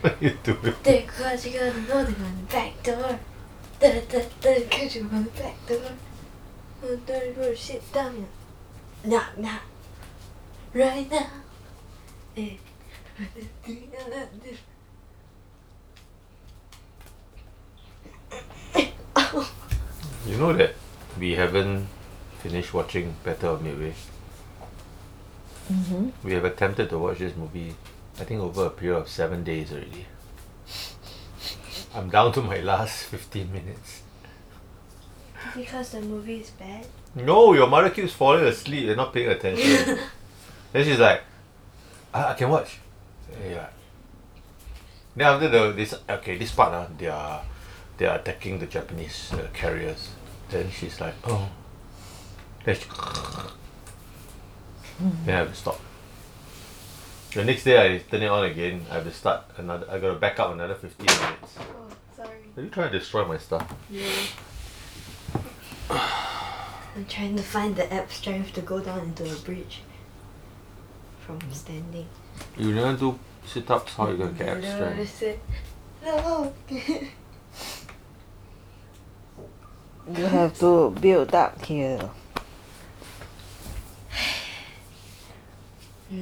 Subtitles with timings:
[0.00, 0.74] what are you doing?
[0.82, 3.18] There, cause you gotta know they're on the back door.
[3.80, 5.92] Da da da, cause you're on the back door.
[6.84, 8.26] Oh, don't go sit down.
[9.04, 9.62] Knock, knock.
[10.74, 11.30] Right now.
[20.26, 20.74] You know that
[21.18, 21.88] we haven't
[22.38, 23.94] finished watching Battle of Midway.
[25.72, 26.26] Mm-hmm.
[26.26, 27.74] We have attempted to watch this movie,
[28.20, 30.06] I think over a period of seven days already.
[31.94, 34.02] I'm down to my last 15 minutes.
[35.56, 36.86] Because the movie is bad.
[37.14, 39.98] No, your mother keeps falling asleep and not paying attention.
[40.72, 41.22] then she's like,
[42.12, 42.78] I, I can watch.
[43.42, 43.68] Yeah.
[45.16, 47.42] Then after the this okay this part uh, they are
[47.98, 50.10] they are attacking the Japanese uh, carriers.
[50.48, 51.48] Then she's like, oh.
[52.64, 52.86] Then she,
[55.02, 55.24] Mm.
[55.24, 55.80] then I have to stop.
[57.34, 58.84] The next day I turn it on again.
[58.90, 59.86] I have to start another.
[59.90, 61.56] I gotta back up another fifteen minutes.
[61.58, 62.36] Oh, sorry.
[62.56, 63.66] Are you trying to destroy my stuff?
[63.90, 64.06] Yeah.
[66.94, 69.80] I'm trying to find the app strength to go down into a bridge
[71.20, 72.06] from standing.
[72.58, 73.94] You never do sit ups.
[73.94, 74.96] How you gonna get No, extra?
[74.98, 75.40] I said,
[76.04, 76.52] no.
[80.14, 82.10] You have to build up here.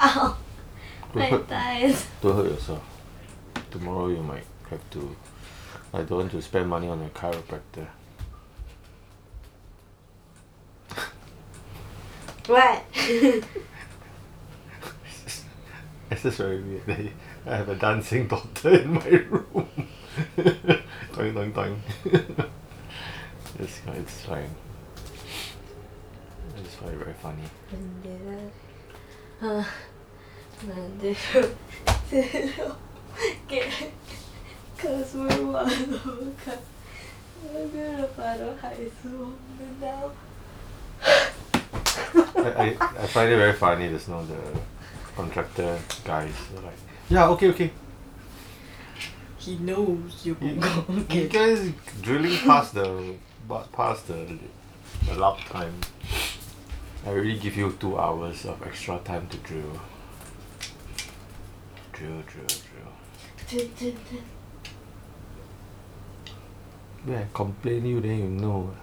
[0.00, 0.36] Ow,
[1.12, 2.06] Don't my hurt, thighs.
[2.20, 2.82] don't hurt yourself.
[3.70, 5.16] Tomorrow you might have to.
[5.92, 7.86] I don't want to spend money on a chiropractor.
[12.46, 12.84] What?
[16.10, 16.86] It's just very weird.
[16.86, 17.00] that
[17.46, 19.88] I have a dancing daughter in my room.
[20.36, 21.82] doing, doing, doing.
[23.58, 24.50] it's, it's fine.
[26.58, 27.42] It's very, very funny.
[29.42, 29.64] Uh,
[30.66, 31.54] Mandela,
[32.08, 32.76] zero,
[33.48, 33.70] get,
[34.78, 36.58] cause we're one of a
[37.52, 39.32] I'm gonna follow high school
[39.80, 40.12] now.
[41.04, 44.38] I, I, I find it very funny just now the
[45.16, 46.74] contractor guys are like
[47.08, 47.70] yeah okay okay
[49.38, 51.70] He knows you you, go you guys
[52.00, 53.14] drilling past the
[53.46, 54.38] but past the
[55.10, 55.74] allowed time
[57.04, 59.80] I already give you two hours of extra time to drill
[61.92, 62.92] drill drill drill
[67.04, 68.74] when I complain you then you know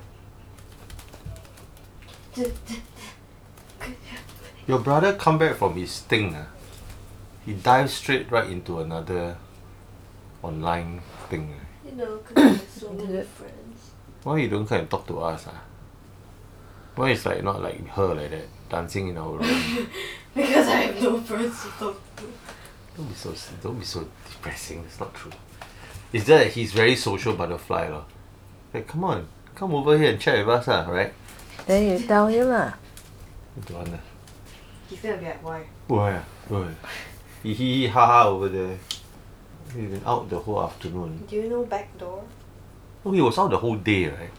[4.68, 6.36] your brother come back from his thing.
[6.36, 6.46] ah
[7.46, 9.36] he dives straight right into another
[10.44, 11.66] online thing ah.
[11.84, 13.92] You know, cause I have so many friends.
[14.24, 15.60] Why you don't come and talk to us ah?
[16.96, 19.88] Why is like not like her like that dancing in our room?
[20.34, 22.24] Because I have no friends to talk to.
[22.96, 24.84] don't be so don't be so depressing.
[24.88, 25.32] It's not true.
[26.14, 28.06] It's just that he's very social butterfly lor.
[28.74, 31.14] Like come on, come over here and chat with us ah, right?
[31.68, 32.74] Then you tell him lah.
[33.66, 34.04] Don't want ah.
[34.90, 35.64] He's gonna be like, why?
[35.88, 36.24] Why ah?
[36.48, 36.68] Why?
[37.44, 38.78] He hee hee ha ha over there.
[39.74, 41.24] He's been out the whole afternoon.
[41.28, 42.24] Do you know backdoor?
[43.06, 44.32] Oh, he was out the whole day, right?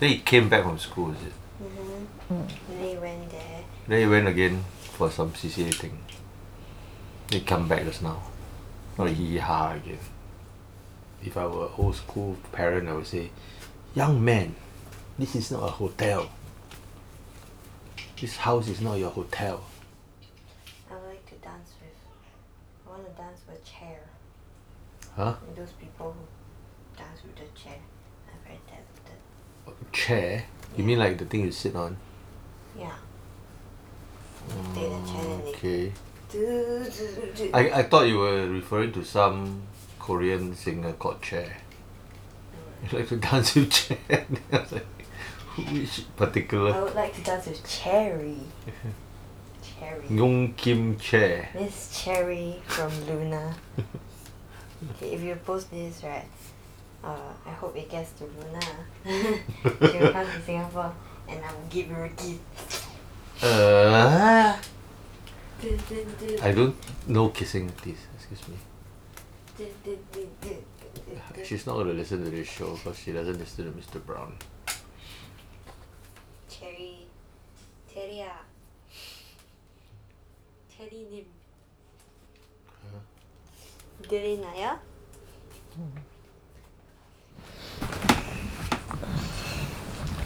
[0.00, 1.32] Then he came back from school, is it?
[1.62, 2.34] Mm-hmm.
[2.34, 2.48] Mm.
[2.68, 3.64] Then he went there.
[3.86, 5.98] Then he went again for some CCA thing.
[7.30, 8.22] He come back just now.
[8.98, 9.98] Not hee hee ha ha again.
[11.24, 13.30] If I were old school parent, I would say,
[13.94, 14.54] young man,
[15.18, 16.30] this is not a hotel.
[18.20, 19.64] This house is not your hotel.
[20.90, 21.90] I would like to dance with.
[22.86, 24.00] I want to dance with chair.
[25.16, 25.34] Huh?
[25.46, 27.78] And those people who dance with the chair
[28.28, 28.93] are very talented.
[29.92, 30.44] Chair?
[30.76, 31.96] You mean like the thing you sit on?
[32.78, 32.90] Yeah.
[34.74, 35.92] Take the chair and they Okay.
[36.30, 37.50] do, do, do.
[37.54, 39.62] I, I thought you were referring to some
[39.98, 41.56] Korean singer called Chair.
[42.90, 43.98] You like to dance with Chair?
[44.52, 44.86] I was like,
[45.56, 46.84] which particular I particular?
[46.84, 48.40] would like to dance with Cherry.
[49.78, 50.04] Cherry.
[50.10, 51.48] Yong Kim Chair.
[51.54, 53.54] Miss Cherry from LOONA.
[54.96, 56.26] okay, if you post this, right,
[57.04, 58.60] uh, I hope it gets to LOONA.
[59.92, 60.94] she will come to Singapore
[61.28, 62.86] and I will give her a gift.
[63.42, 64.56] Uh,
[66.42, 66.76] I don't
[67.08, 67.98] know kissing please.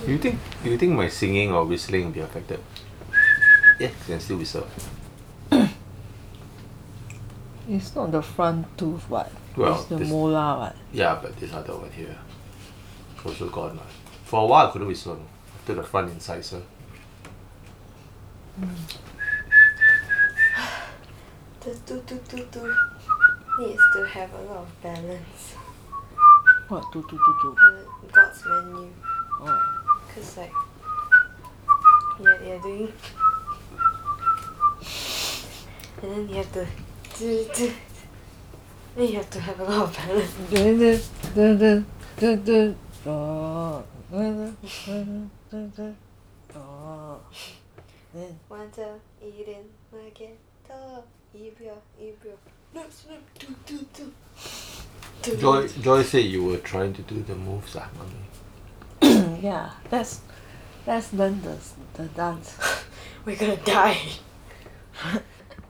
[0.08, 2.60] Do you think do you think my singing or whistling will be affected?
[3.78, 4.66] Yeah, can still whistle.
[7.68, 9.30] It's not the front tooth, what?
[9.54, 10.76] Well, it's the this- molar, what?
[10.94, 12.16] Yeah, but this other one here
[13.22, 13.76] also gone.
[13.76, 13.82] lah.
[14.24, 15.20] For a while I couldn't whistle
[15.60, 16.62] after the front incisor.
[21.60, 22.74] The do do do do
[23.60, 25.52] needs to have a lot of balance.
[26.68, 26.84] What?
[26.96, 27.52] Tu tu tu tu.
[27.52, 28.88] The God's menu.
[29.44, 29.77] Oh
[30.17, 30.53] Cause like
[32.21, 32.93] you're, you're doing
[36.01, 36.67] and then you have to
[37.17, 37.73] do do
[38.95, 40.35] then you have to have a lot of balance.
[40.53, 40.99] Dun, dun,
[41.33, 41.85] dun, dun,
[42.19, 42.75] dun, dun.
[43.05, 43.83] Oh.
[44.11, 45.95] Dun, dun, dun, dun, dun.
[46.55, 47.19] Oh.
[48.13, 51.01] Then 玩着一点 magenta
[51.33, 52.35] 一秒一秒
[52.71, 54.11] snap snap do do do
[55.23, 58.36] do Joy Joy said you were trying to do the moves, ah, mommy.
[59.40, 60.20] yeah let's
[60.86, 61.56] let's learn the
[61.94, 62.56] the dance
[63.24, 63.98] we're gonna die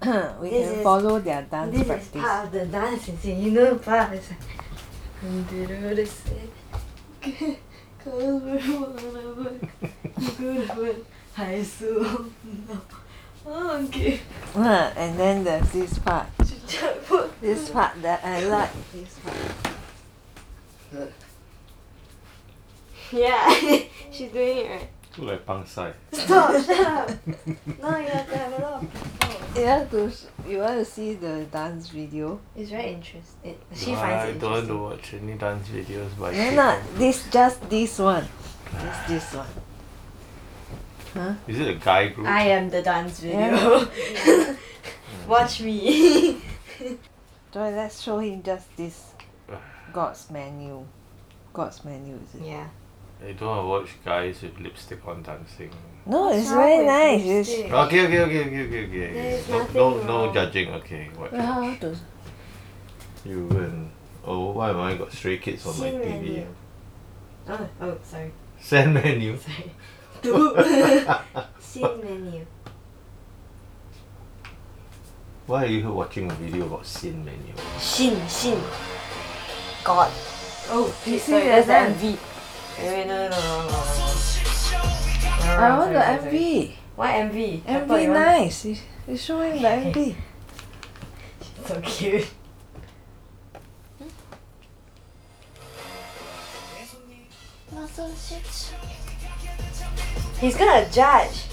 [0.40, 3.50] we this can follow their dance this practice is part of the dance is you
[3.50, 4.12] know part
[13.84, 14.20] okay.
[14.54, 16.26] And then there's this part.
[17.40, 18.70] this part that I like.
[18.92, 19.18] This
[20.92, 21.12] part.
[23.12, 23.48] yeah
[24.10, 25.92] she's doing it right Look like pang sai.
[26.12, 27.10] stop shut up
[27.82, 30.10] no you have to have a lot of people You have to.
[30.10, 32.38] sh- You want to see the dance video?
[32.54, 35.68] it's very interesting she I finds it I don't want to interesting watch any dance
[35.68, 36.56] videos by No, people.
[36.56, 37.28] not this.
[37.30, 38.26] Just this one.
[38.84, 39.52] Just this one.
[41.14, 41.34] Huh?
[41.48, 42.26] Is it a guy group?
[42.28, 44.54] I am the dance video Yeah.
[45.26, 46.40] watch me
[47.52, 49.12] So let's show him just this.
[49.92, 50.84] God's menu.
[51.52, 52.46] God's menu is it?
[52.46, 52.68] yeah
[53.20, 55.70] I don't want to watch guys with lipstick on dancing.
[56.06, 57.24] No, What's it's wrong very with nice.
[57.26, 57.64] lipstick?
[57.64, 59.12] It's, Okay, okay, okay, okay, okay, okay.
[59.12, 60.68] There's no, no, no judging.
[60.74, 61.32] Okay, what?
[61.32, 61.94] well.
[63.24, 63.90] You and
[64.24, 66.22] oh, why am I got stray kids on my TV?
[66.22, 66.46] menu.
[67.48, 68.30] oh oh sorry
[68.60, 69.36] Send menu.
[70.22, 71.18] sorry
[71.58, 72.46] scene menu
[75.46, 77.52] Why are you watching a video about sin menu?
[77.80, 78.60] Shin Shin
[79.84, 80.10] God
[80.70, 82.16] oh You see sorry, there's that's eh?
[85.60, 85.98] I want the.
[85.98, 86.72] MV.
[86.96, 87.62] What MV?
[87.66, 88.64] I thought MV you want- nice.
[88.64, 88.76] You-
[89.06, 90.14] You're showing the MV.
[91.66, 92.26] So cute.
[100.40, 101.44] He's gonna judge.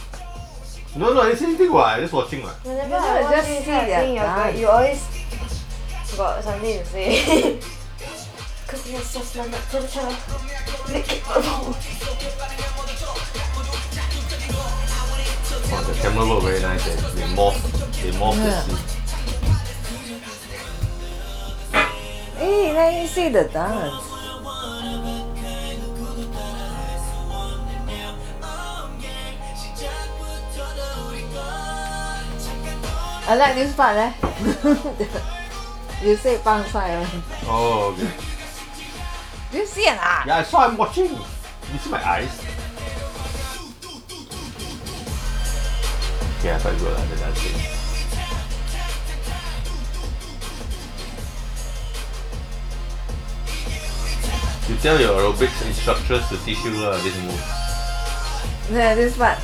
[0.95, 1.72] No, no, I didn't anything.
[1.74, 1.86] What?
[1.88, 2.44] I just watching.
[2.44, 2.56] What?
[2.63, 4.54] Whenever You I know, watch just this see kind of their thing, you're dance.
[4.54, 7.60] go- you always got something to say.
[10.86, 11.66] Cause you're
[12.00, 13.18] so smart to the top.
[13.42, 14.46] Lick it.
[15.68, 16.88] Oh, the camera work very nice.
[16.88, 16.96] Eh?
[17.16, 17.60] They morph,
[18.02, 18.78] they morph the scene.
[22.38, 24.12] Hey, let me see the dance.
[33.28, 34.14] I like this part eh.
[36.06, 37.08] you say bang sai.
[37.48, 38.35] Oh, okay.
[39.56, 40.25] Do you see it ah?
[40.28, 41.06] Yeah, I saw him watching.
[41.06, 42.42] You see my eyes?
[46.39, 47.56] Okay, I thought you were under dancing.
[54.68, 57.41] You tell your aerobics instructors to teach you uh, this move.
[58.74, 59.39] Yeah, this part.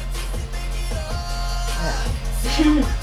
[2.59, 2.97] Yeah.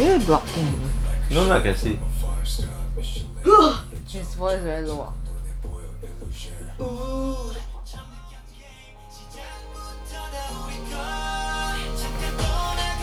[0.00, 0.80] You blocking?
[1.30, 1.98] No, no, I can see.
[4.08, 5.12] His voice very low.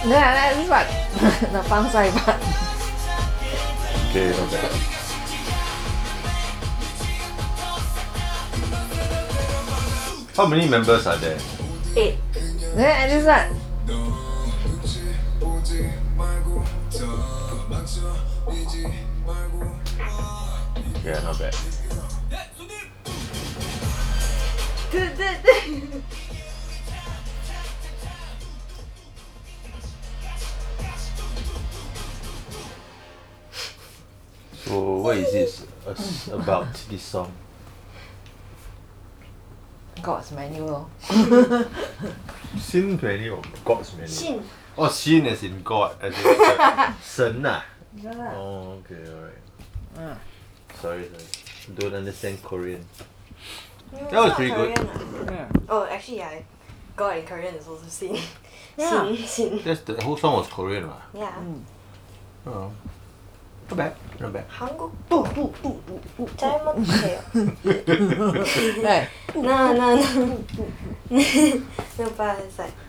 [0.06, 0.88] Yeah, yeah, this part.
[1.54, 2.42] the fang sai part.
[4.10, 4.72] Okay, bad.
[10.36, 11.38] How many members are there?
[11.96, 12.18] Eight.
[12.75, 13.67] Yeah, and this part.
[21.06, 21.56] Yeah, not bad.
[34.65, 35.65] So, what is this
[36.27, 37.32] about this song?
[40.01, 40.88] God's menu lor.
[42.60, 44.10] Sin menu or God's menu?
[44.10, 44.44] Shin.
[44.77, 47.76] Oh, sin as in God, as in 神 ah.
[48.01, 48.34] Yeah.
[48.36, 49.34] Oh, okay, alright.
[49.98, 50.18] Ah.
[50.80, 51.24] sorry, sorry.
[51.75, 52.86] Don't understand Korean.
[53.92, 54.75] No, That was pretty good.
[54.75, 55.32] Korean, ah.
[55.32, 55.50] Yeah.
[55.70, 56.39] Oh, actually, yeah.
[56.96, 58.18] God in Korean is also sin.
[58.77, 58.89] Yeah.
[59.16, 59.62] Sin, sin.
[59.63, 61.01] That's the whole song was Korean, right?
[61.13, 61.44] Yeah.
[62.46, 62.72] Oh.
[63.70, 63.96] Not bad.
[64.20, 64.46] Not bad.
[64.48, 64.70] 한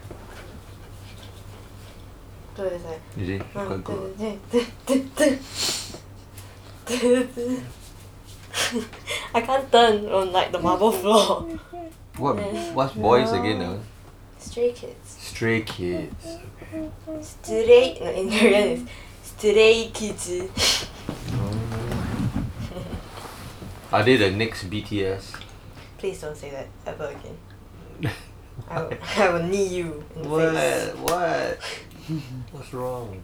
[9.35, 11.47] I can't turn on like the marble floor.
[12.17, 12.37] What
[12.75, 13.79] What boys again now?
[14.39, 15.07] Stray kids.
[15.07, 16.39] Stray kids.
[16.63, 16.91] Okay.
[17.23, 18.89] Stray no in Korean is
[19.23, 20.87] stray kids.
[21.31, 21.55] Oh.
[23.93, 25.37] Are they the next BTS?
[25.99, 27.39] Please don't say that ever again.
[28.69, 30.05] I will, I will knee you.
[30.17, 30.55] In the what?
[30.55, 30.95] Face.
[30.97, 31.59] What?
[32.53, 33.23] What's wrong?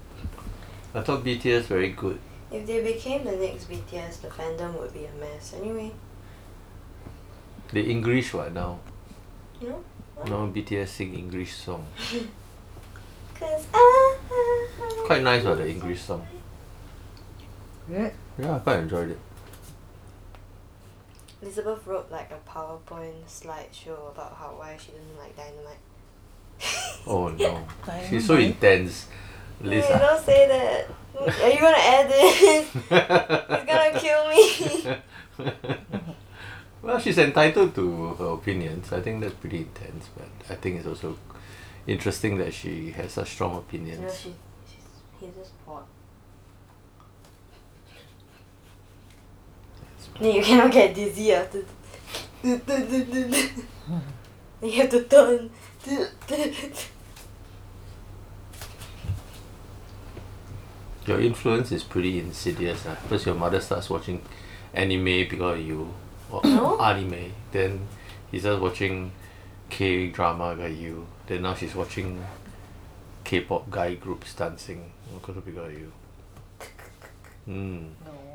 [0.95, 2.19] I thought BTS very good.
[2.51, 5.55] If they became the next BTS, the fandom would be a mess.
[5.59, 5.93] Anyway,
[7.73, 8.79] The English what now?
[9.61, 9.85] you know?
[10.27, 11.87] Now BTS sing English song.
[13.35, 14.17] Cause I.
[15.07, 16.27] Quite nice what the English song.
[17.91, 18.11] Yeah.
[18.39, 19.19] Yeah, I quite enjoyed it.
[21.43, 25.83] Elizabeth wrote like a PowerPoint slideshow about how why she didn't like Dynamite.
[27.07, 27.67] Oh no.
[28.09, 29.09] She's so intense.
[29.61, 29.99] Lisa.
[29.99, 30.89] don't say that.
[31.21, 32.69] Are you gonna add this?
[32.91, 35.53] It's gonna kill me.
[36.83, 38.93] well, she's entitled to her opinions.
[38.93, 41.19] I think that's pretty intense, but I think it's also
[41.87, 44.19] interesting that she has such strong opinions.
[44.19, 44.35] she,
[44.67, 44.85] she's,
[45.21, 45.87] he's just hot.
[50.21, 51.65] You cannot get dizzy after.
[52.43, 52.61] you
[54.73, 55.51] have to turn.
[61.07, 62.87] Your influence is pretty insidious.
[62.87, 62.95] Uh.
[62.95, 64.23] First, your mother starts watching
[64.73, 65.93] anime because of you,
[66.31, 66.81] or No.
[66.81, 67.33] anime.
[67.53, 67.87] Then
[68.31, 69.13] he starts watching
[69.69, 71.07] K drama because of you.
[71.27, 72.25] Then now she's watching
[73.25, 75.93] K-pop guy groups dancing because of you.
[77.45, 77.89] Hmm.
[78.07, 78.34] No.